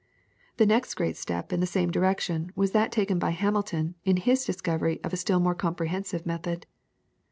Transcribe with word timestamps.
The 0.57 0.65
next 0.65 0.95
great 0.95 1.15
step 1.15 1.53
in 1.53 1.59
the 1.59 1.67
same 1.67 1.91
direction 1.91 2.51
was 2.55 2.71
that 2.71 2.91
taken 2.91 3.19
by 3.19 3.29
Hamilton 3.29 3.93
in 4.03 4.17
his 4.17 4.43
discovery 4.45 4.99
of 5.03 5.13
a 5.13 5.15
still 5.15 5.39
more 5.39 5.53
comprehensive 5.53 6.25
method. 6.25 6.65